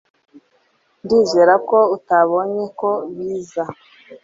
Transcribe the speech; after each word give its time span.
Ndizera 1.03 1.53
ko 1.69 1.77
utabonye 1.95 2.63
ko 2.79 2.89
biza 3.15 3.63